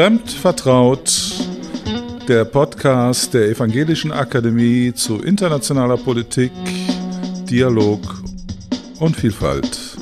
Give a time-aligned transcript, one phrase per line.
[0.00, 1.12] Fremd vertraut,
[2.26, 6.52] der Podcast der Evangelischen Akademie zu internationaler Politik,
[7.50, 8.00] Dialog
[8.98, 9.98] und Vielfalt.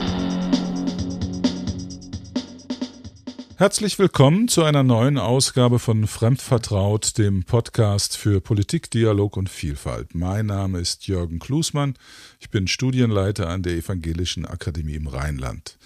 [3.57, 10.15] Herzlich willkommen zu einer neuen Ausgabe von Fremdvertraut, dem Podcast für Politik, Dialog und Vielfalt.
[10.15, 11.95] Mein Name ist Jürgen Klusmann.
[12.39, 15.77] Ich bin Studienleiter an der Evangelischen Akademie im Rheinland.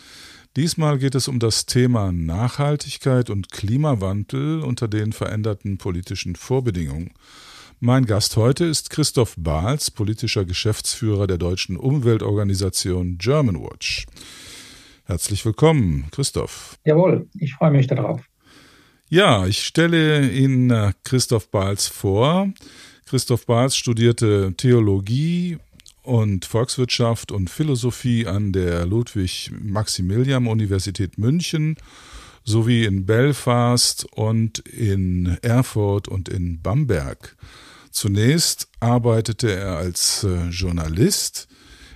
[0.54, 7.12] Diesmal geht es um das Thema Nachhaltigkeit und Klimawandel unter den veränderten politischen Vorbedingungen.
[7.80, 14.04] Mein Gast heute ist Christoph Bahls, politischer Geschäftsführer der deutschen Umweltorganisation Germanwatch.
[15.04, 16.76] Herzlich willkommen, Christoph.
[16.84, 18.20] Jawohl, ich freue mich darauf.
[19.08, 22.52] Ja, ich stelle Ihnen äh, Christoph Bahls vor.
[23.06, 25.56] Christoph Bahls studierte Theologie
[26.02, 31.76] und Volkswirtschaft und Philosophie an der Ludwig-Maximilian-Universität München
[32.44, 37.36] sowie in Belfast und in Erfurt und in Bamberg.
[37.90, 41.48] Zunächst arbeitete er als äh, Journalist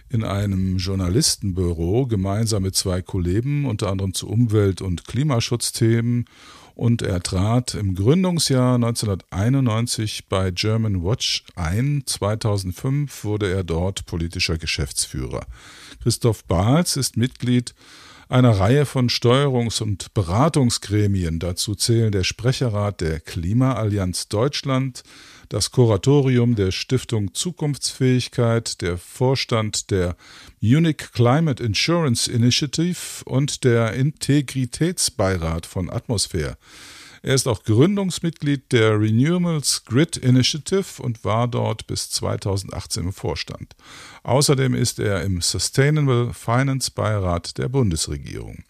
[0.08, 6.26] in einem Journalistenbüro gemeinsam mit zwei Kollegen, unter anderem zu Umwelt- und Klimaschutzthemen
[6.76, 12.02] und er trat im Gründungsjahr 1991 bei German Watch ein.
[12.04, 15.46] 2005 wurde er dort politischer Geschäftsführer.
[16.02, 17.74] Christoph Bahls ist Mitglied
[18.28, 21.38] einer Reihe von Steuerungs- und Beratungsgremien.
[21.38, 25.02] Dazu zählen der Sprecherrat der Klimaallianz Deutschland,
[25.48, 30.16] das Kuratorium der Stiftung Zukunftsfähigkeit, der Vorstand der
[30.60, 36.56] Munich Climate Insurance Initiative und der Integritätsbeirat von Atmosphäre.
[37.22, 43.74] Er ist auch Gründungsmitglied der Renewables Grid Initiative und war dort bis 2018 im Vorstand.
[44.22, 48.62] Außerdem ist er im Sustainable Finance Beirat der Bundesregierung.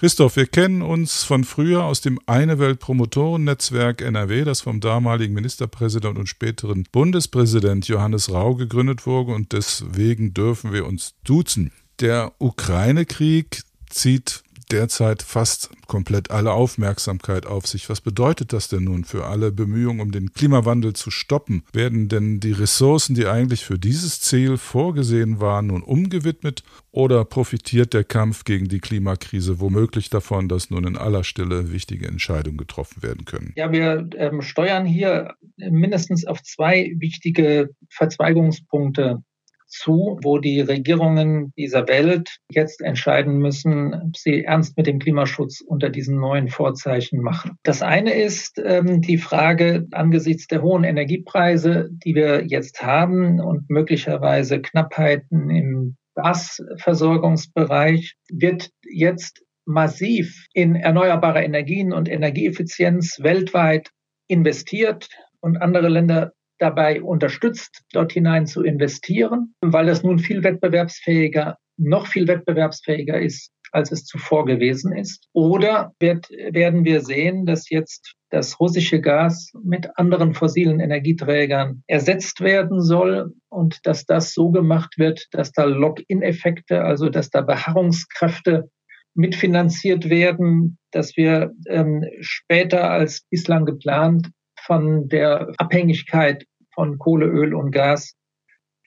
[0.00, 5.34] Christoph, wir kennen uns von früher aus dem Eine Welt Promotoren-Netzwerk NRW, das vom damaligen
[5.34, 11.70] Ministerpräsident und späteren Bundespräsident Johannes Rau gegründet wurde und deswegen dürfen wir uns duzen.
[12.00, 17.88] Der Ukraine-Krieg zieht derzeit fast komplett alle Aufmerksamkeit auf sich.
[17.88, 21.64] Was bedeutet das denn nun für alle Bemühungen, um den Klimawandel zu stoppen?
[21.72, 27.94] Werden denn die Ressourcen, die eigentlich für dieses Ziel vorgesehen waren, nun umgewidmet oder profitiert
[27.94, 33.02] der Kampf gegen die Klimakrise womöglich davon, dass nun in aller Stille wichtige Entscheidungen getroffen
[33.02, 33.52] werden können?
[33.56, 39.22] Ja, wir ähm, steuern hier mindestens auf zwei wichtige Verzweigungspunkte
[39.70, 45.60] zu, wo die Regierungen dieser Welt jetzt entscheiden müssen, ob sie ernst mit dem Klimaschutz
[45.60, 47.56] unter diesen neuen Vorzeichen machen.
[47.62, 53.70] Das eine ist ähm, die Frage angesichts der hohen Energiepreise, die wir jetzt haben und
[53.70, 63.90] möglicherweise Knappheiten im Gasversorgungsbereich, wird jetzt massiv in erneuerbare Energien und Energieeffizienz weltweit
[64.26, 65.08] investiert
[65.40, 72.06] und andere Länder dabei unterstützt, dort hinein zu investieren, weil es nun viel wettbewerbsfähiger, noch
[72.06, 75.26] viel wettbewerbsfähiger ist, als es zuvor gewesen ist?
[75.32, 82.40] Oder wird, werden wir sehen, dass jetzt das russische Gas mit anderen fossilen Energieträgern ersetzt
[82.40, 88.70] werden soll und dass das so gemacht wird, dass da Lock-in-Effekte, also dass da Beharrungskräfte
[89.14, 94.30] mitfinanziert werden, dass wir ähm, später als bislang geplant
[94.64, 96.44] von der Abhängigkeit
[96.74, 98.14] von Kohle, Öl und Gas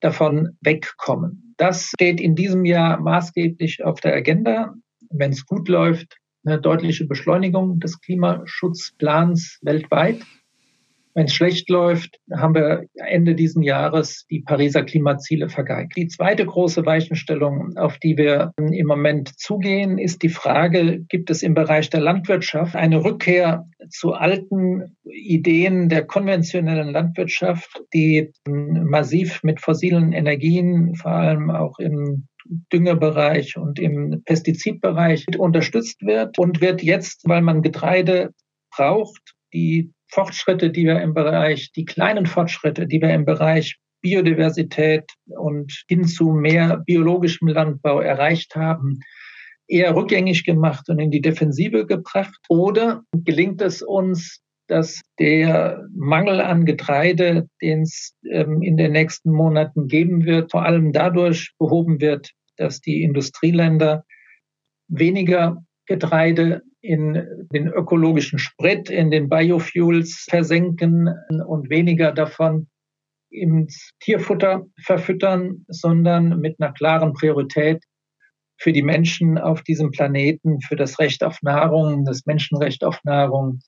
[0.02, 1.54] davon wegkommen.
[1.58, 4.74] Das steht in diesem Jahr maßgeblich auf der Agenda.
[5.10, 10.22] Wenn es gut läuft, eine deutliche Beschleunigung des Klimaschutzplans weltweit.
[11.16, 15.94] Wenn es schlecht läuft, haben wir Ende diesen Jahres die Pariser Klimaziele vergeigt.
[15.96, 21.44] Die zweite große Weichenstellung, auf die wir im Moment zugehen, ist die Frage, gibt es
[21.44, 29.62] im Bereich der Landwirtschaft eine Rückkehr zu alten Ideen der konventionellen Landwirtschaft, die massiv mit
[29.62, 32.28] fossilen Energien, vor allem auch im
[32.72, 38.32] Düngerbereich und im Pestizidbereich unterstützt wird und wird jetzt, weil man Getreide
[38.76, 45.06] braucht, die Fortschritte, die wir im Bereich, die kleinen Fortschritte, die wir im Bereich Biodiversität
[45.26, 49.00] und hin zu mehr biologischem Landbau erreicht haben,
[49.68, 52.38] eher rückgängig gemacht und in die Defensive gebracht?
[52.48, 59.32] Oder gelingt es uns, dass der Mangel an Getreide, den es ähm, in den nächsten
[59.32, 64.06] Monaten geben wird, vor allem dadurch behoben wird, dass die Industrieländer
[64.88, 65.58] weniger
[65.88, 71.10] Getreide in den ökologischen Sprit, in den Biofuels versenken
[71.48, 72.68] und weniger davon
[73.30, 77.82] ins Tierfutter verfüttern, sondern mit einer klaren Priorität
[78.58, 83.60] für die Menschen auf diesem Planeten, für das Recht auf Nahrung, das Menschenrecht auf Nahrung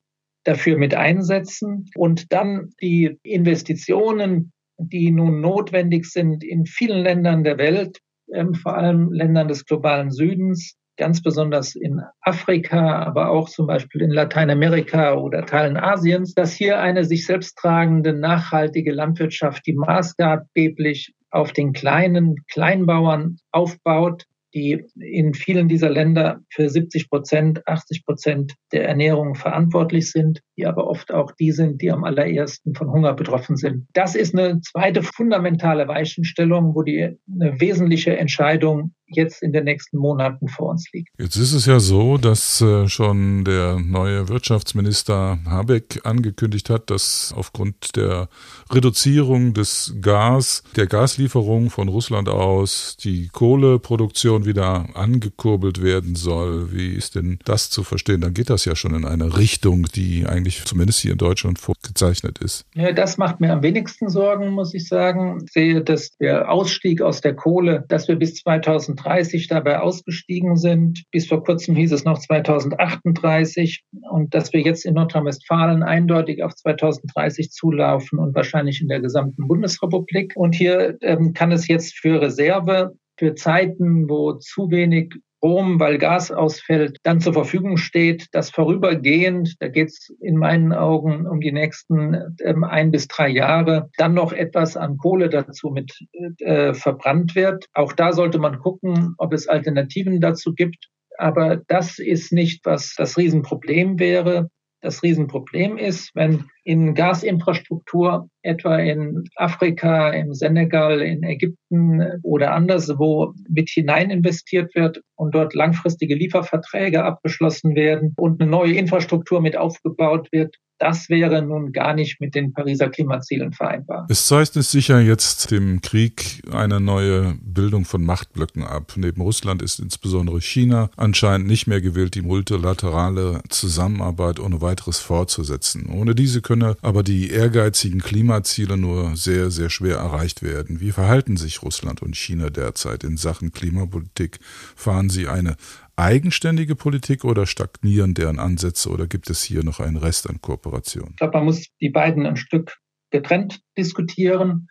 [0.44, 1.86] dafür mit einsetzen.
[1.96, 7.98] Und dann die Investitionen, die nun notwendig sind in vielen Ländern der Welt,
[8.32, 14.02] ähm, vor allem Ländern des globalen Südens, ganz besonders in Afrika, aber auch zum Beispiel
[14.02, 21.14] in Lateinamerika oder Teilen Asiens, dass hier eine sich selbst tragende, nachhaltige Landwirtschaft, die maßgeblich
[21.30, 28.54] auf den kleinen Kleinbauern aufbaut, die in vielen dieser Länder für 70 Prozent, 80 Prozent
[28.72, 33.12] der Ernährung verantwortlich sind, die aber oft auch die sind, die am allerersten von Hunger
[33.12, 33.86] betroffen sind.
[33.92, 39.98] Das ist eine zweite fundamentale Weichenstellung, wo die eine wesentliche Entscheidung jetzt in den nächsten
[39.98, 41.10] Monaten vor uns liegt.
[41.18, 47.32] Jetzt ist es ja so, dass äh, schon der neue Wirtschaftsminister Habeck angekündigt hat, dass
[47.36, 48.28] aufgrund der
[48.70, 56.72] Reduzierung des Gas, der Gaslieferung von Russland aus, die Kohleproduktion wieder angekurbelt werden soll.
[56.72, 58.20] Wie ist denn das zu verstehen?
[58.20, 62.38] Dann geht das ja schon in eine Richtung, die eigentlich zumindest hier in Deutschland vorgezeichnet
[62.38, 62.64] ist.
[62.74, 65.42] Ja, das macht mir am wenigsten Sorgen, muss ich sagen.
[65.44, 70.56] Ich sehe, dass der Ausstieg aus der Kohle, dass wir bis 2000 2030 dabei ausgestiegen
[70.56, 71.04] sind.
[71.10, 76.54] Bis vor kurzem hieß es noch 2038 und dass wir jetzt in Nordrhein-Westfalen eindeutig auf
[76.54, 80.32] 2030 zulaufen und wahrscheinlich in der gesamten Bundesrepublik.
[80.36, 85.98] Und hier ähm, kann es jetzt für Reserve für Zeiten, wo zu wenig Strom, weil
[85.98, 91.40] Gas ausfällt, dann zur Verfügung steht, dass vorübergehend, da geht es in meinen Augen um
[91.40, 95.92] die nächsten ähm, ein bis drei Jahre, dann noch etwas an Kohle dazu mit
[96.38, 97.66] äh, verbrannt wird.
[97.74, 100.88] Auch da sollte man gucken, ob es Alternativen dazu gibt.
[101.18, 104.50] Aber das ist nicht, was das Riesenproblem wäre.
[104.86, 113.34] Das Riesenproblem ist, wenn in Gasinfrastruktur, etwa in Afrika, im Senegal, in Ägypten oder anderswo
[113.48, 119.56] mit hinein investiert wird und dort langfristige Lieferverträge abgeschlossen werden und eine neue Infrastruktur mit
[119.56, 124.06] aufgebaut wird, das wäre nun gar nicht mit den Pariser Klimazielen vereinbar.
[124.08, 128.92] Es zeichnet sich ja jetzt dem Krieg eine neue Bildung von Machtblöcken ab.
[128.96, 135.88] Neben Russland ist insbesondere China anscheinend nicht mehr gewillt, die multilaterale Zusammenarbeit ohne weiteres fortzusetzen.
[135.88, 140.80] Ohne diese könne aber die ehrgeizigen Klimaziele nur sehr, sehr schwer erreicht werden.
[140.80, 144.38] Wie verhalten sich Russland und China derzeit in Sachen Klimapolitik?
[144.74, 145.56] Fahren sie eine
[145.96, 151.10] eigenständige Politik oder stagnieren deren Ansätze oder gibt es hier noch einen Rest an Kooperation?
[151.10, 152.76] Ich glaube, man muss die beiden ein Stück
[153.10, 154.68] getrennt diskutieren.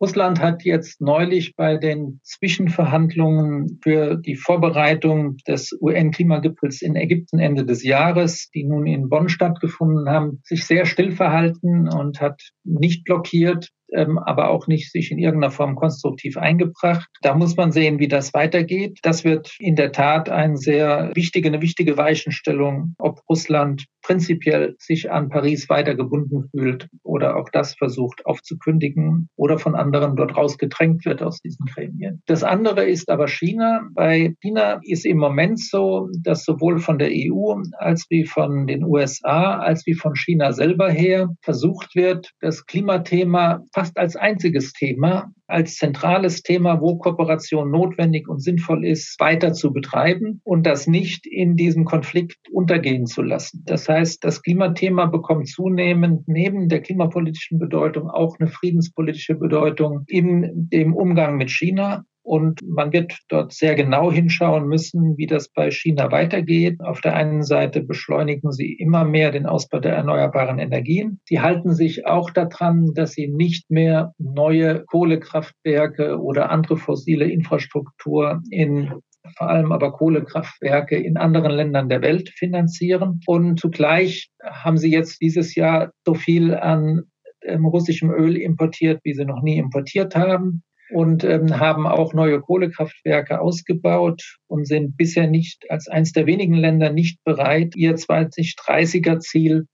[0.00, 7.64] Russland hat jetzt neulich bei den Zwischenverhandlungen für die Vorbereitung des UN-Klimagipfels in Ägypten Ende
[7.64, 13.04] des Jahres, die nun in Bonn stattgefunden haben, sich sehr still verhalten und hat nicht
[13.04, 17.08] blockiert, aber auch nicht sich in irgendeiner Form konstruktiv eingebracht.
[17.22, 18.98] Da muss man sehen, wie das weitergeht.
[19.02, 25.10] Das wird in der Tat eine sehr wichtige, eine wichtige Weichenstellung, ob Russland prinzipiell sich
[25.10, 31.04] an Paris weiter gebunden fühlt oder auch das versucht aufzukündigen oder von anderen dort rausgedrängt
[31.06, 32.22] wird aus diesen Gremien.
[32.26, 33.88] Das andere ist aber China.
[33.94, 38.84] Bei China ist im Moment so, dass sowohl von der EU als wie von den
[38.84, 45.32] USA als wie von China selber her versucht wird, das Klimathema fast als einziges Thema,
[45.46, 51.26] als zentrales Thema, wo Kooperation notwendig und sinnvoll ist, weiter zu betreiben und das nicht
[51.26, 53.62] in diesem Konflikt untergehen zu lassen.
[53.66, 60.50] Das heißt, das Klimathema bekommt zunehmend neben der klimapolitischen Bedeutung auch eine friedenspolitische Bedeutung in
[60.54, 62.04] dem Umgang mit China.
[62.24, 66.80] Und man wird dort sehr genau hinschauen müssen, wie das bei China weitergeht.
[66.80, 71.20] Auf der einen Seite beschleunigen sie immer mehr den Ausbau der erneuerbaren Energien.
[71.26, 78.42] Sie halten sich auch daran, dass sie nicht mehr neue Kohlekraftwerke oder andere fossile Infrastruktur
[78.50, 78.90] in
[79.36, 83.20] vor allem aber Kohlekraftwerke in anderen Ländern der Welt finanzieren.
[83.26, 87.04] Und zugleich haben sie jetzt dieses Jahr so viel an
[87.42, 92.40] ähm, russischem Öl importiert, wie sie noch nie importiert haben und ähm, haben auch neue
[92.40, 99.20] Kohlekraftwerke ausgebaut und sind bisher nicht als eines der wenigen Länder nicht bereit, ihr 2030er
[99.20, 99.66] Ziel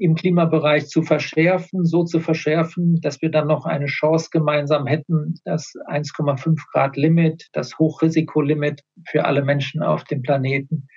[0.00, 5.34] im Klimabereich zu verschärfen, so zu verschärfen, dass wir dann noch eine Chance gemeinsam hätten,
[5.44, 10.88] das 1,5 Grad Limit, das Hochrisikolimit für alle Menschen auf dem Planeten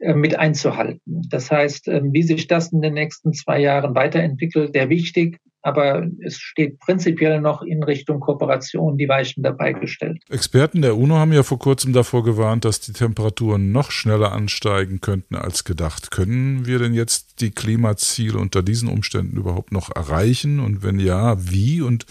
[0.00, 1.22] äh, mit einzuhalten.
[1.30, 6.06] Das heißt, ähm, wie sich das in den nächsten zwei Jahren weiterentwickelt, sehr wichtig aber
[6.20, 10.22] es steht prinzipiell noch in Richtung Kooperation die Weichen dabei gestellt.
[10.28, 15.00] Experten der UNO haben ja vor kurzem davor gewarnt, dass die Temperaturen noch schneller ansteigen
[15.00, 16.10] könnten als gedacht.
[16.10, 20.60] Können wir denn jetzt die Klimaziele unter diesen Umständen überhaupt noch erreichen?
[20.60, 21.80] Und wenn ja, wie?
[21.80, 22.04] Und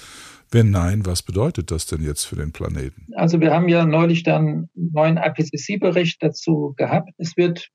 [0.50, 3.08] wenn nein, was bedeutet das denn jetzt für den Planeten?
[3.16, 7.12] Also wir haben ja neulich dann einen neuen IPCC-Bericht dazu gehabt.
[7.18, 7.70] Es wird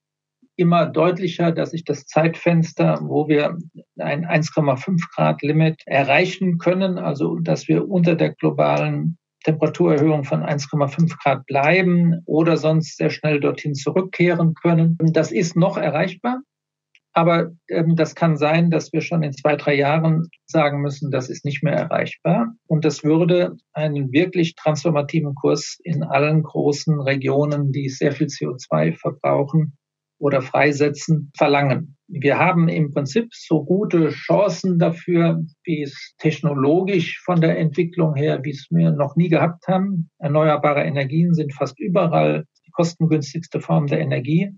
[0.59, 3.57] immer deutlicher, dass sich das Zeitfenster, wo wir
[3.99, 11.17] ein 1,5 Grad Limit erreichen können, also dass wir unter der globalen Temperaturerhöhung von 1,5
[11.23, 14.99] Grad bleiben oder sonst sehr schnell dorthin zurückkehren können.
[15.13, 16.41] Das ist noch erreichbar.
[17.13, 21.31] Aber ähm, das kann sein, dass wir schon in zwei, drei Jahren sagen müssen, das
[21.31, 22.55] ist nicht mehr erreichbar.
[22.67, 28.97] Und das würde einen wirklich transformativen Kurs in allen großen Regionen, die sehr viel CO2
[28.97, 29.79] verbrauchen
[30.19, 31.97] oder freisetzen, verlangen.
[32.09, 38.41] Wir haben im Prinzip so gute Chancen dafür, wie es technologisch von der Entwicklung her,
[38.43, 40.11] wie es wir noch nie gehabt haben.
[40.19, 44.51] Erneuerbare Energien sind fast überall die kostengünstigste Form der Energie.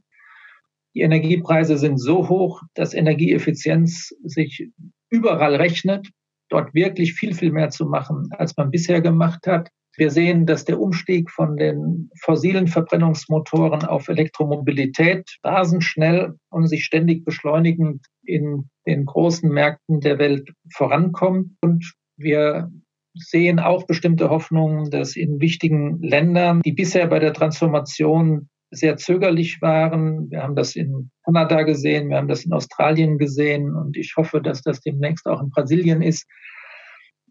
[0.94, 4.68] Die Energiepreise sind so hoch, dass Energieeffizienz sich
[5.08, 6.08] überall rechnet,
[6.48, 9.70] dort wirklich viel, viel mehr zu machen, als man bisher gemacht hat.
[9.96, 16.84] Wir sehen, dass der Umstieg von den fossilen Verbrennungsmotoren auf Elektromobilität rasend schnell und sich
[16.84, 21.52] ständig beschleunigend in den großen Märkten der Welt vorankommt.
[21.60, 22.70] Und wir
[23.14, 29.60] sehen auch bestimmte Hoffnungen, dass in wichtigen Ländern, die bisher bei der Transformation sehr zögerlich
[29.60, 30.30] waren.
[30.30, 34.40] Wir haben das in Kanada gesehen, wir haben das in Australien gesehen und ich hoffe,
[34.40, 36.26] dass das demnächst auch in Brasilien ist,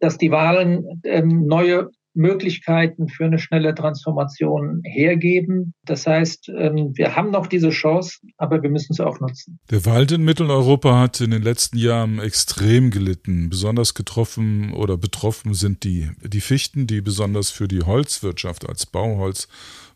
[0.02, 5.74] dass die Wahlen ähm, neue Möglichkeiten für eine schnelle Transformation hergeben.
[5.86, 9.60] Das heißt, ähm, wir haben noch diese Chance, aber wir müssen sie auch nutzen.
[9.70, 13.50] Der Wald in Mitteleuropa hat in den letzten Jahren extrem gelitten.
[13.50, 19.48] Besonders getroffen oder betroffen sind die, die Fichten, die besonders für die Holzwirtschaft als Bauholz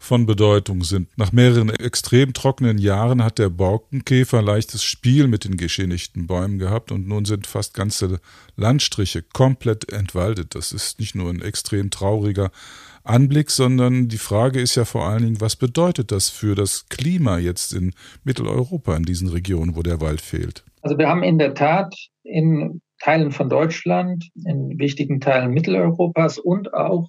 [0.04, 1.08] von Bedeutung sind.
[1.18, 6.92] Nach mehreren extrem trockenen Jahren hat der Borkenkäfer leichtes Spiel mit den geschädigten Bäumen gehabt
[6.92, 8.20] und nun sind fast ganze
[8.58, 10.56] Landstriche komplett entwaldet.
[10.56, 12.52] Das ist nicht nur ein extrem trauriger
[13.06, 17.38] Anblick, sondern die Frage ist ja vor allen Dingen, was bedeutet das für das Klima
[17.38, 17.94] jetzt in
[18.26, 20.66] Mitteleuropa, in diesen Regionen, wo der Wald fehlt?
[20.82, 26.74] Also wir haben in der Tat in Teilen von Deutschland, in wichtigen Teilen Mitteleuropas und
[26.74, 27.08] auch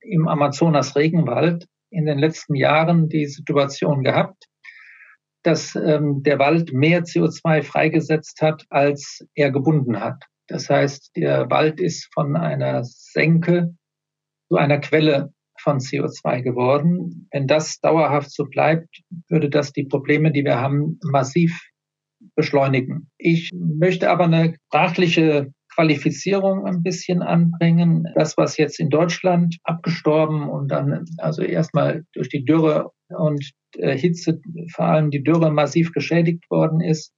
[0.00, 4.46] im Amazonas-Regenwald in den letzten Jahren die Situation gehabt,
[5.42, 10.24] dass ähm, der Wald mehr CO2 freigesetzt hat, als er gebunden hat.
[10.48, 13.74] Das heißt, der Wald ist von einer Senke
[14.48, 17.28] zu einer Quelle von CO2 geworden.
[17.32, 21.60] Wenn das dauerhaft so bleibt, würde das die Probleme, die wir haben, massiv
[22.34, 23.10] beschleunigen.
[23.18, 28.08] Ich möchte aber eine sprachliche Qualifizierung ein bisschen anbringen.
[28.14, 33.96] Das, was jetzt in Deutschland abgestorben und dann also erstmal durch die Dürre und äh,
[33.96, 34.40] Hitze,
[34.74, 37.12] vor allem die Dürre massiv geschädigt worden ist,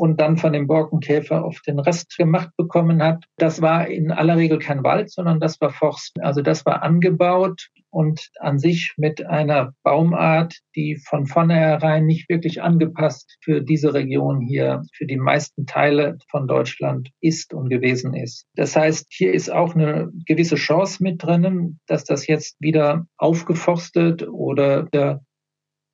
[0.00, 3.24] und dann von dem Borkenkäfer auf den Rest gemacht bekommen hat.
[3.36, 6.16] Das war in aller Regel kein Wald, sondern das war Forst.
[6.22, 12.62] Also das war angebaut und an sich mit einer Baumart, die von vornherein nicht wirklich
[12.62, 18.46] angepasst für diese Region hier, für die meisten Teile von Deutschland ist und gewesen ist.
[18.54, 24.26] Das heißt, hier ist auch eine gewisse Chance mit drinnen, dass das jetzt wieder aufgeforstet
[24.28, 24.88] oder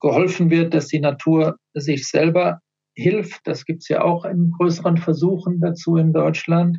[0.00, 2.60] geholfen wird, dass die Natur sich selber
[2.94, 3.40] hilft.
[3.44, 6.78] Das gibt es ja auch in größeren Versuchen dazu in Deutschland.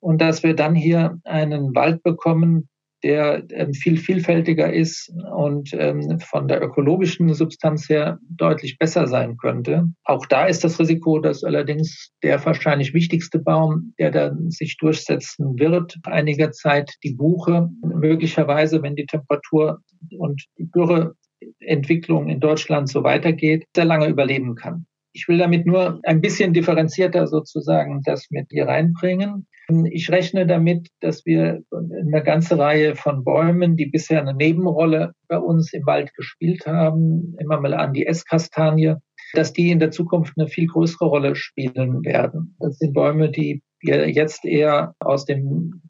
[0.00, 2.68] Und dass wir dann hier einen Wald bekommen,
[3.02, 9.36] der ähm, viel vielfältiger ist und ähm, von der ökologischen Substanz her deutlich besser sein
[9.36, 9.88] könnte.
[10.04, 15.58] Auch da ist das Risiko, dass allerdings der wahrscheinlich wichtigste Baum, der dann sich durchsetzen
[15.58, 19.80] wird, einiger Zeit die Buche, möglicherweise, wenn die Temperatur
[20.18, 24.87] und die Dürreentwicklung in Deutschland so weitergeht, sehr lange überleben kann.
[25.12, 29.46] Ich will damit nur ein bisschen differenzierter sozusagen das mit hier reinbringen.
[29.90, 35.38] Ich rechne damit, dass wir eine ganze Reihe von Bäumen, die bisher eine Nebenrolle bei
[35.38, 38.94] uns im Wald gespielt haben, immer mal an die Esskastanie,
[39.34, 42.56] dass die in der Zukunft eine viel größere Rolle spielen werden.
[42.60, 45.82] Das sind Bäume, die wir jetzt eher aus dem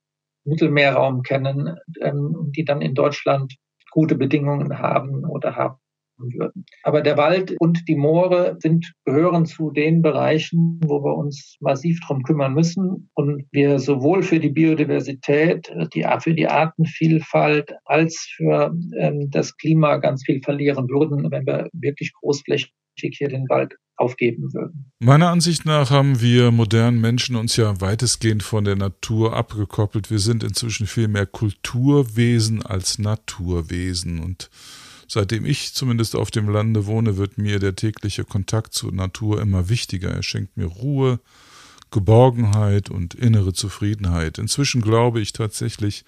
[0.45, 3.55] Mittelmeerraum kennen, ähm, die dann in Deutschland
[3.91, 5.79] gute Bedingungen haben oder haben
[6.19, 6.65] würden.
[6.83, 12.01] Aber der Wald und die Moore sind, gehören zu den Bereichen, wo wir uns massiv
[12.07, 18.75] drum kümmern müssen und wir sowohl für die Biodiversität, die, für die Artenvielfalt als für
[18.99, 24.53] ähm, das Klima ganz viel verlieren würden, wenn wir wirklich großflächig hier den Wald aufgeben
[24.55, 24.91] würden.
[25.01, 30.11] Meiner Ansicht nach haben wir modernen Menschen uns ja weitestgehend von der Natur abgekoppelt.
[30.11, 34.51] Wir sind inzwischen viel mehr Kulturwesen als Naturwesen und
[35.09, 39.71] Seitdem ich zumindest auf dem Lande wohne, wird mir der tägliche Kontakt zur Natur immer
[39.71, 40.11] wichtiger.
[40.11, 41.19] Er schenkt mir Ruhe,
[41.91, 44.37] Geborgenheit und innere Zufriedenheit.
[44.37, 46.05] Inzwischen glaube ich tatsächlich,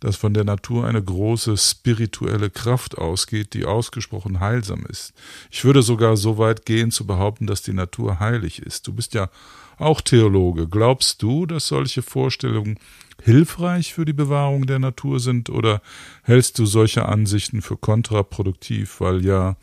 [0.00, 5.12] dass von der Natur eine große spirituelle Kraft ausgeht, die ausgesprochen heilsam ist.
[5.50, 8.86] Ich würde sogar so weit gehen zu behaupten, dass die Natur heilig ist.
[8.86, 9.28] Du bist ja
[9.76, 10.66] auch Theologe.
[10.66, 12.78] Glaubst du, dass solche Vorstellungen
[13.22, 15.80] hilfreich für die Bewahrung der Natur sind oder
[16.24, 19.56] hältst du solche Ansichten für kontraproduktiv, weil ja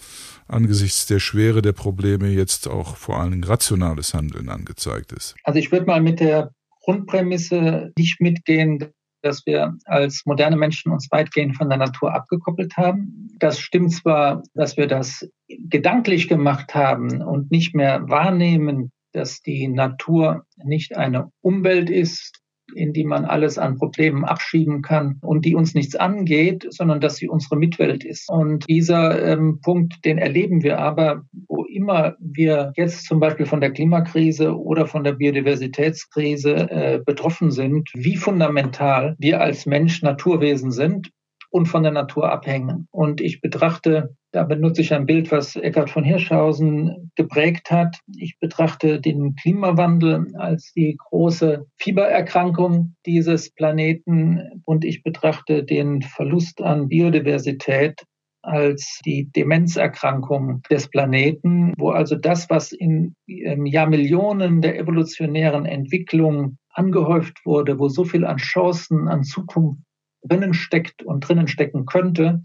[0.48, 5.36] angesichts der Schwere der Probleme jetzt auch vor allem rationales Handeln angezeigt ist?
[5.44, 6.52] Also ich würde mal mit der
[6.84, 13.30] Grundprämisse nicht mitgehen, dass wir als moderne Menschen uns weitgehend von der Natur abgekoppelt haben.
[13.40, 19.68] Das stimmt zwar, dass wir das gedanklich gemacht haben und nicht mehr wahrnehmen, dass die
[19.68, 22.40] Natur nicht eine Umwelt ist,
[22.76, 27.16] in die man alles an Problemen abschieben kann und die uns nichts angeht, sondern dass
[27.16, 28.30] sie unsere Mitwelt ist.
[28.30, 33.62] Und dieser ähm, Punkt, den erleben wir aber, wo immer wir jetzt zum Beispiel von
[33.62, 40.72] der Klimakrise oder von der Biodiversitätskrise äh, betroffen sind, wie fundamental wir als Mensch Naturwesen
[40.72, 41.12] sind
[41.58, 42.88] und von der Natur abhängen.
[42.92, 47.98] Und ich betrachte, da benutze ich ein Bild, was Eckhard von Hirschhausen geprägt hat.
[48.16, 56.62] Ich betrachte den Klimawandel als die große Fiebererkrankung dieses Planeten und ich betrachte den Verlust
[56.62, 58.04] an Biodiversität
[58.44, 67.40] als die Demenzerkrankung des Planeten, wo also das, was in Jahrmillionen der evolutionären Entwicklung angehäuft
[67.44, 69.82] wurde, wo so viel an Chancen, an Zukunft
[70.28, 72.44] drinnen steckt und drinnen stecken könnte,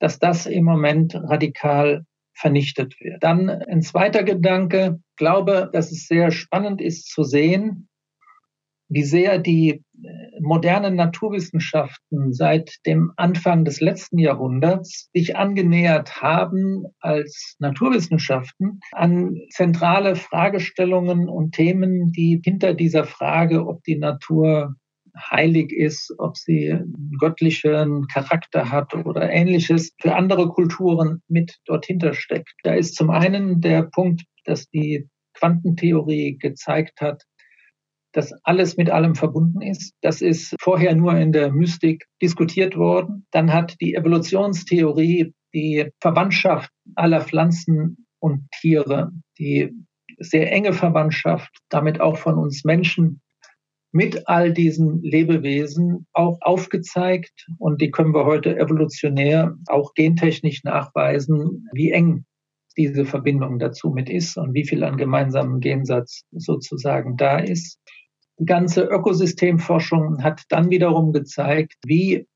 [0.00, 2.04] dass das im Moment radikal
[2.34, 3.22] vernichtet wird.
[3.22, 7.88] Dann ein zweiter Gedanke, glaube, dass es sehr spannend ist zu sehen,
[8.88, 16.86] wie sehr die äh, modernen Naturwissenschaften seit dem Anfang des letzten Jahrhunderts sich angenähert haben
[17.00, 24.74] als Naturwissenschaften an zentrale Fragestellungen und Themen, die hinter dieser Frage, ob die Natur
[25.16, 31.86] heilig ist, ob sie einen göttlichen Charakter hat oder ähnliches, für andere Kulturen mit dort
[32.12, 32.52] steckt.
[32.62, 37.22] Da ist zum einen der Punkt, dass die Quantentheorie gezeigt hat,
[38.12, 39.94] dass alles mit allem verbunden ist.
[40.00, 43.26] Das ist vorher nur in der Mystik diskutiert worden.
[43.30, 49.70] Dann hat die Evolutionstheorie die Verwandtschaft aller Pflanzen und Tiere, die
[50.18, 53.20] sehr enge Verwandtschaft, damit auch von uns Menschen
[53.92, 61.66] mit all diesen Lebewesen auch aufgezeigt und die können wir heute evolutionär auch gentechnisch nachweisen,
[61.72, 62.24] wie eng
[62.76, 67.80] diese Verbindung dazu mit ist und wie viel an gemeinsamen Gensatz sozusagen da ist.
[68.38, 72.26] Die ganze Ökosystemforschung hat dann wiederum gezeigt, wie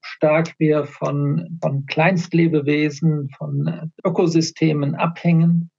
[0.00, 5.70] stark wir von, von Kleinstlebewesen, von Ökosystemen abhängen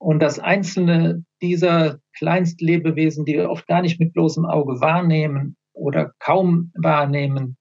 [0.00, 6.12] und dass einzelne dieser Kleinstlebewesen, die wir oft gar nicht mit bloßem Auge wahrnehmen oder
[6.18, 7.56] kaum wahrnehmen,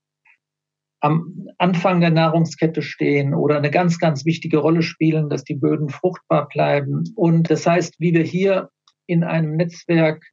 [1.01, 5.89] am Anfang der Nahrungskette stehen oder eine ganz, ganz wichtige Rolle spielen, dass die Böden
[5.89, 7.03] fruchtbar bleiben.
[7.15, 8.69] Und das heißt, wie wir hier
[9.05, 10.23] in einem Netzwerk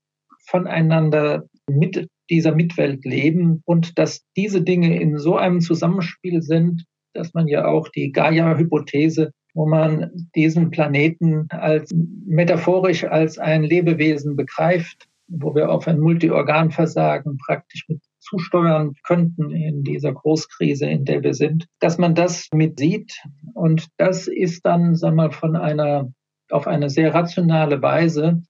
[0.48, 7.34] voneinander mit dieser Mitwelt leben und dass diese Dinge in so einem Zusammenspiel sind, dass
[7.34, 11.90] man ja auch die Gaia-Hypothese wo man diesen Planeten als
[12.26, 19.82] metaphorisch als ein Lebewesen begreift, wo wir auf ein Multiorganversagen praktisch mit zusteuern könnten in
[19.82, 23.14] dieser Großkrise, in der wir sind, dass man das mit sieht.
[23.54, 26.12] Und das ist dann, wir mal, von einer,
[26.50, 28.42] auf eine sehr rationale Weise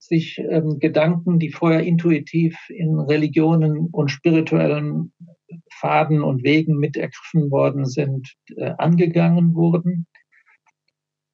[0.00, 5.12] sich ähm, Gedanken, die vorher intuitiv in Religionen und spirituellen
[5.70, 10.06] Faden und Wegen mit ergriffen worden sind, äh, angegangen wurden.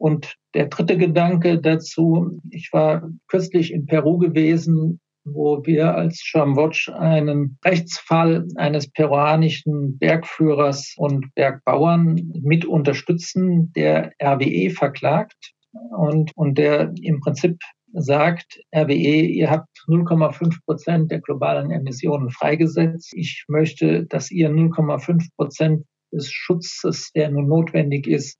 [0.00, 6.88] Und der dritte Gedanke dazu, ich war kürzlich in Peru gewesen, wo wir als Schamwatch
[6.88, 15.52] einen Rechtsfall eines peruanischen Bergführers und Bergbauern mit unterstützen, der RWE verklagt
[15.90, 17.58] und, und der im Prinzip
[17.92, 23.12] sagt, RWE, ihr habt 0,5 Prozent der globalen Emissionen freigesetzt.
[23.14, 28.38] Ich möchte, dass ihr 0,5 Prozent des Schutzes, der nun notwendig ist,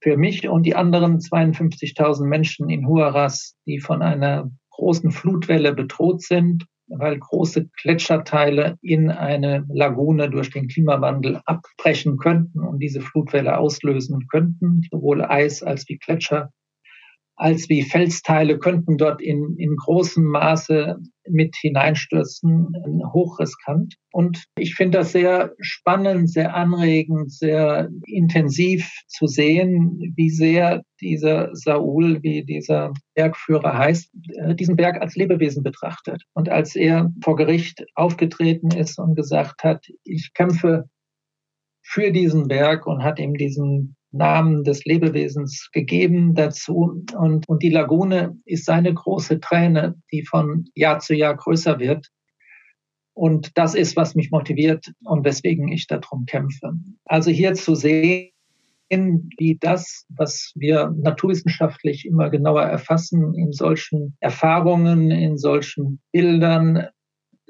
[0.00, 6.22] für mich und die anderen 52.000 Menschen in Huaraz, die von einer großen Flutwelle bedroht
[6.22, 13.58] sind, weil große Gletscherteile in eine Lagune durch den Klimawandel abbrechen könnten und diese Flutwelle
[13.58, 16.50] auslösen könnten, sowohl Eis als wie Gletscher.
[17.36, 20.96] Als wie Felsteile könnten dort in, in großem Maße
[21.28, 22.72] mit hineinstürzen,
[23.12, 23.96] hochriskant.
[24.12, 31.54] Und ich finde das sehr spannend, sehr anregend, sehr intensiv zu sehen, wie sehr dieser
[31.54, 36.22] Saul, wie dieser Bergführer heißt, äh, diesen Berg als Lebewesen betrachtet.
[36.32, 40.88] Und als er vor Gericht aufgetreten ist und gesagt hat, ich kämpfe
[41.82, 47.02] für diesen Berg und hat ihm diesen Namen des Lebewesens gegeben dazu.
[47.16, 52.08] Und, und die Lagune ist seine große Träne, die von Jahr zu Jahr größer wird.
[53.14, 56.72] Und das ist, was mich motiviert und weswegen ich darum kämpfe.
[57.06, 58.30] Also hier zu sehen,
[58.90, 66.86] wie das, was wir naturwissenschaftlich immer genauer erfassen, in solchen Erfahrungen, in solchen Bildern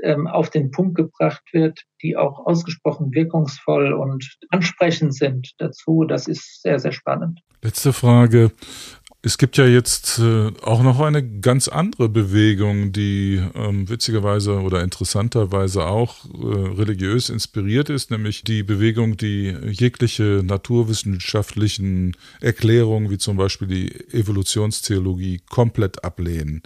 [0.02, 6.04] ähm, auf den Punkt gebracht wird, die auch ausgesprochen wirkungsvoll und ansprechend sind dazu.
[6.04, 7.40] Das ist sehr, sehr spannend.
[7.62, 8.52] Letzte Frage.
[9.22, 14.84] Es gibt ja jetzt äh, auch noch eine ganz andere Bewegung, die ähm, witzigerweise oder
[14.84, 16.46] interessanterweise auch äh,
[16.78, 25.40] religiös inspiriert ist, nämlich die Bewegung, die jegliche naturwissenschaftlichen Erklärungen, wie zum Beispiel die Evolutionstheologie,
[25.50, 26.62] komplett ablehnen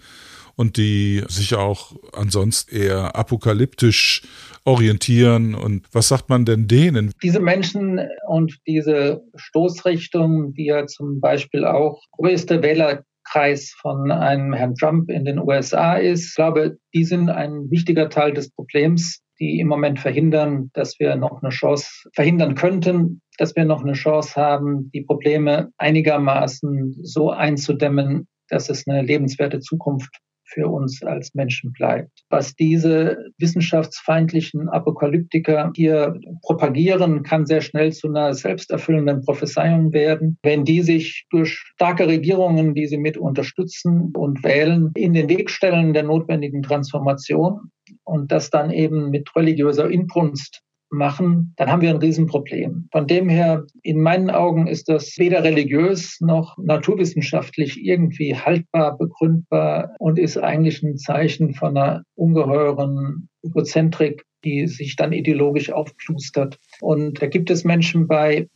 [0.61, 4.21] und die sich auch ansonsten eher apokalyptisch
[4.65, 5.55] orientieren.
[5.55, 7.13] Und was sagt man denn denen?
[7.23, 14.75] Diese Menschen und diese Stoßrichtung, die ja zum Beispiel auch größte Wählerkreis von einem Herrn
[14.75, 19.61] Trump in den USA ist, ich glaube, die sind ein wichtiger Teil des Problems, die
[19.61, 24.37] im Moment verhindern, dass wir noch eine Chance verhindern könnten, dass wir noch eine Chance
[24.37, 30.21] haben, die Probleme einigermaßen so einzudämmen, dass es eine lebenswerte Zukunft
[30.53, 32.11] für uns als Menschen bleibt.
[32.29, 40.65] Was diese wissenschaftsfeindlichen Apokalyptiker hier propagieren, kann sehr schnell zu einer selbsterfüllenden Prophezeiung werden, wenn
[40.65, 45.93] die sich durch starke Regierungen, die sie mit unterstützen und wählen, in den Weg stellen
[45.93, 47.71] der notwendigen Transformation
[48.05, 52.89] und das dann eben mit religiöser Inbrunst machen, dann haben wir ein Riesenproblem.
[52.93, 59.95] Von dem her, in meinen Augen ist das weder religiös noch naturwissenschaftlich irgendwie haltbar, begründbar
[59.99, 66.59] und ist eigentlich ein Zeichen von einer ungeheuren Egozentrik, die sich dann ideologisch aufplustert.
[66.81, 68.49] Und da gibt es Menschen bei,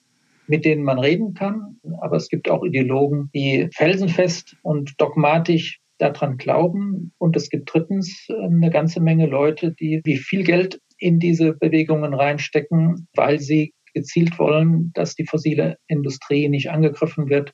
[0.46, 6.36] mit denen man reden kann, aber es gibt auch Ideologen, die felsenfest und dogmatisch daran
[6.36, 7.12] glauben.
[7.18, 12.14] Und es gibt drittens eine ganze Menge Leute, die wie viel Geld in diese Bewegungen
[12.14, 17.52] reinstecken, weil sie gezielt wollen, dass die fossile Industrie nicht angegriffen wird,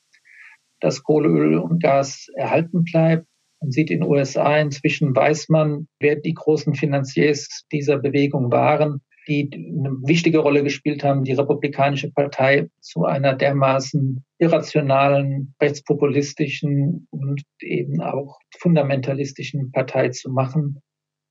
[0.80, 3.26] dass Kohle, Öl und Gas erhalten bleibt.
[3.60, 9.02] Man sieht in den USA inzwischen, weiß man, wer die großen Finanziers dieser Bewegung waren,
[9.28, 17.42] die eine wichtige Rolle gespielt haben, die Republikanische Partei zu einer dermaßen irrationalen, rechtspopulistischen und
[17.60, 20.80] eben auch fundamentalistischen Partei zu machen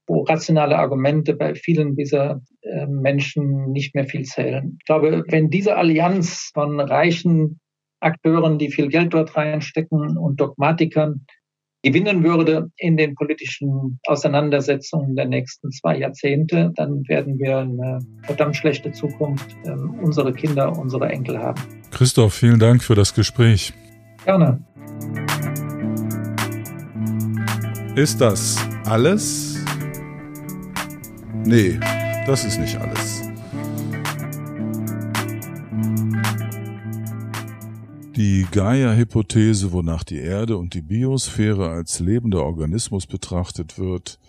[0.10, 4.76] wo rationale Argumente bei vielen dieser äh, Menschen nicht mehr viel zählen.
[4.80, 7.60] Ich glaube, wenn diese Allianz von reichen
[8.02, 11.26] Akteuren, die viel Geld dort reinstecken und Dogmatikern
[11.84, 18.56] gewinnen würde in den politischen Auseinandersetzungen der nächsten zwei Jahrzehnte, dann werden wir eine verdammt
[18.56, 21.62] schlechte Zukunft äh, unsere Kinder, unsere Enkel haben.
[21.92, 23.74] Christoph, vielen Dank für das Gespräch.
[24.26, 24.60] Gerne.
[27.96, 29.49] Ist das alles?
[31.50, 31.80] Nee,
[32.28, 33.24] das ist nicht alles.
[38.16, 44.20] Die Gaia-Hypothese, wonach die Erde und die Biosphäre als lebender Organismus betrachtet wird,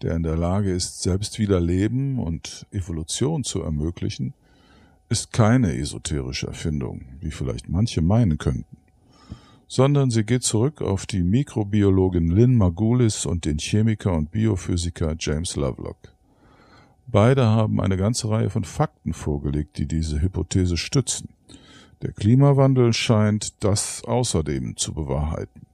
[0.00, 4.32] der in der Lage ist, selbst wieder Leben und Evolution zu ermöglichen,
[5.10, 8.78] ist keine esoterische Erfindung, wie vielleicht manche meinen könnten,
[9.68, 15.56] sondern sie geht zurück auf die Mikrobiologin Lynn Margulis und den Chemiker und Biophysiker James
[15.56, 16.14] Lovelock.
[17.10, 21.30] Beide haben eine ganze Reihe von Fakten vorgelegt, die diese Hypothese stützen.
[22.02, 25.66] Der Klimawandel scheint das außerdem zu bewahrheiten.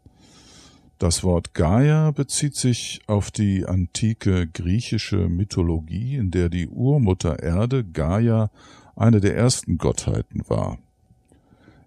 [0.99, 7.85] Das Wort Gaia bezieht sich auf die antike griechische Mythologie, in der die Urmutter Erde
[7.85, 8.51] Gaia
[8.97, 10.79] eine der ersten Gottheiten war.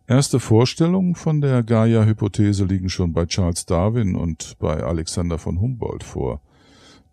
[0.06, 6.04] Erste Vorstellungen von der Gaia-Hypothese liegen schon bei Charles Darwin und bei Alexander von Humboldt
[6.04, 6.40] vor.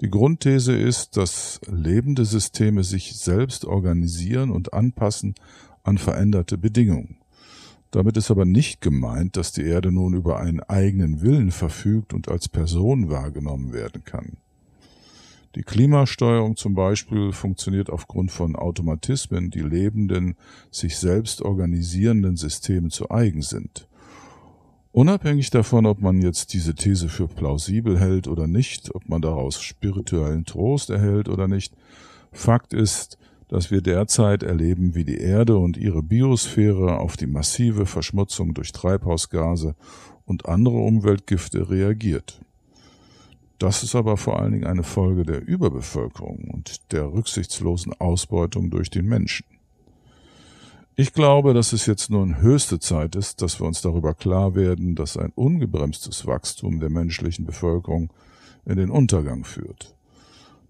[0.03, 5.35] Die Grundthese ist, dass lebende Systeme sich selbst organisieren und anpassen
[5.85, 7.17] an veränderte Bedingungen.
[7.93, 12.29] Damit ist aber nicht gemeint, dass die Erde nun über einen eigenen Willen verfügt und
[12.29, 14.37] als Person wahrgenommen werden kann.
[15.55, 20.35] Die Klimasteuerung zum Beispiel funktioniert aufgrund von Automatismen, die lebenden,
[20.71, 23.89] sich selbst organisierenden Systemen zu eigen sind.
[24.97, 29.61] Unabhängig davon, ob man jetzt diese These für plausibel hält oder nicht, ob man daraus
[29.61, 31.75] spirituellen Trost erhält oder nicht,
[32.33, 37.85] Fakt ist, dass wir derzeit erleben, wie die Erde und ihre Biosphäre auf die massive
[37.85, 39.77] Verschmutzung durch Treibhausgase
[40.25, 42.41] und andere Umweltgifte reagiert.
[43.59, 48.89] Das ist aber vor allen Dingen eine Folge der Überbevölkerung und der rücksichtslosen Ausbeutung durch
[48.89, 49.45] den Menschen.
[50.99, 54.95] Ich glaube, dass es jetzt nun höchste Zeit ist, dass wir uns darüber klar werden,
[54.95, 58.11] dass ein ungebremstes Wachstum der menschlichen Bevölkerung
[58.65, 59.95] in den Untergang führt.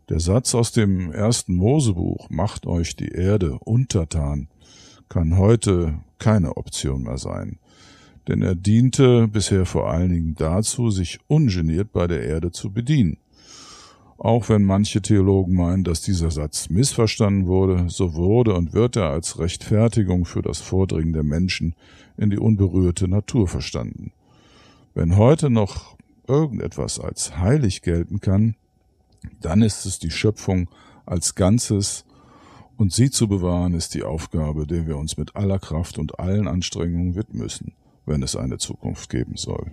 [0.08, 4.48] Der Satz aus dem ersten Mosebuch Macht euch die Erde untertan
[5.08, 7.60] kann heute keine Option mehr sein,
[8.26, 13.18] denn er diente bisher vor allen Dingen dazu, sich ungeniert bei der Erde zu bedienen.
[14.18, 19.11] Auch wenn manche Theologen meinen, dass dieser Satz missverstanden wurde, so wurde und wird er
[19.11, 21.74] als Rechtfertigung für das Vordringen der Menschen
[22.16, 24.12] in die unberührte Natur verstanden.
[24.94, 28.57] Wenn heute noch irgendetwas als heilig gelten kann,
[29.40, 30.68] dann ist es die Schöpfung
[31.05, 32.07] als Ganzes,
[32.79, 36.46] und sie zu bewahren ist die Aufgabe, der wir uns mit aller Kraft und allen
[36.46, 37.72] Anstrengungen widmen müssen,
[38.05, 39.72] wenn es eine Zukunft geben soll.